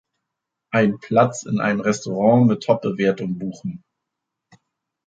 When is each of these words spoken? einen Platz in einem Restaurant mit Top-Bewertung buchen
einen 0.73 0.97
Platz 0.99 1.43
in 1.43 1.59
einem 1.59 1.79
Restaurant 1.81 2.47
mit 2.47 2.63
Top-Bewertung 2.63 3.37
buchen 3.37 3.83